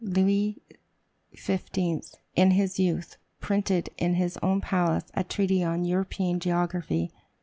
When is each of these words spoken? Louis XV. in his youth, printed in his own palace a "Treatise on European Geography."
Louis 0.03 0.59
XV. 1.37 2.01
in 2.35 2.49
his 2.53 2.79
youth, 2.79 3.17
printed 3.39 3.91
in 3.99 4.15
his 4.15 4.35
own 4.41 4.59
palace 4.59 5.03
a 5.13 5.23
"Treatise 5.23 5.63
on 5.63 5.85
European 5.85 6.39
Geography." 6.39 7.11